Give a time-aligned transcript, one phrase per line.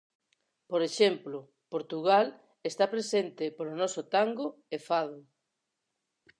[0.69, 1.37] Por exemplo,
[1.73, 2.25] Portugal
[2.71, 5.19] está presente polo noso tango e fado.